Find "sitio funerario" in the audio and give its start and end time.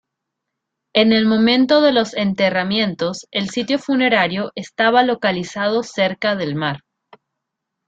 3.51-4.51